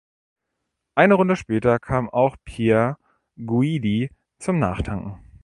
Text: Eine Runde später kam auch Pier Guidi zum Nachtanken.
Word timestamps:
Eine 0.95 1.13
Runde 1.13 1.35
später 1.35 1.77
kam 1.77 2.09
auch 2.09 2.35
Pier 2.43 2.97
Guidi 3.37 4.09
zum 4.39 4.57
Nachtanken. 4.57 5.19